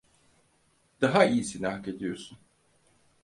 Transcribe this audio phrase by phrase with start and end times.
[1.01, 2.37] Daha iyisini hak ediyorsun.